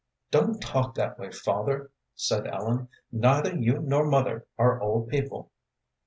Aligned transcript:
"Don't 0.31 0.59
talk 0.59 0.95
that 0.95 1.19
way, 1.19 1.29
father," 1.29 1.91
said 2.15 2.47
Ellen. 2.47 2.87
"Neither 3.11 3.55
you 3.55 3.81
nor 3.83 4.03
mother 4.07 4.47
are 4.57 4.81
old 4.81 5.09
people." 5.09 5.51